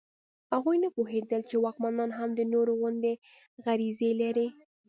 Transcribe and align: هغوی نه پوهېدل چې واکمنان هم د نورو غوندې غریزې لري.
هغوی 0.53 0.77
نه 0.83 0.89
پوهېدل 0.95 1.41
چې 1.49 1.55
واکمنان 1.59 2.09
هم 2.19 2.29
د 2.33 2.41
نورو 2.53 2.71
غوندې 2.79 3.13
غریزې 3.65 4.11
لري. 4.21 4.47